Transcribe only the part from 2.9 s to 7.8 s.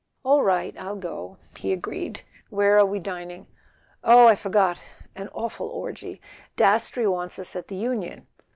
dining?" "Oh, I forgot—an awful orgy. Dastrey wants us at the